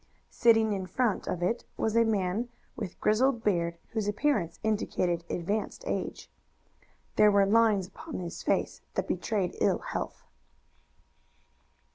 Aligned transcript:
Sitting 0.31 0.73
in 0.73 0.87
front 0.87 1.27
of 1.27 1.43
it 1.43 1.63
was 1.77 1.95
a 1.95 2.03
man 2.03 2.49
with 2.75 2.99
grizzled 2.99 3.43
beard 3.43 3.77
whose 3.89 4.07
appearance 4.07 4.57
indicated 4.63 5.23
advanced 5.29 5.83
age. 5.85 6.27
There 7.17 7.29
were 7.29 7.45
lines 7.45 7.87
upon 7.89 8.17
his 8.17 8.41
face 8.41 8.81
that 8.95 9.07
betrayed 9.07 9.55
ill 9.61 9.77
health. 9.77 10.25